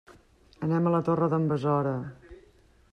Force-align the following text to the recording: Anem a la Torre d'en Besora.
Anem 0.67 0.87
a 0.87 0.93
la 0.95 1.03
Torre 1.11 1.29
d'en 1.35 1.47
Besora. 1.53 1.95